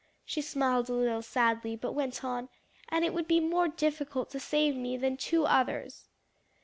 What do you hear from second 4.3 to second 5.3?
to save me than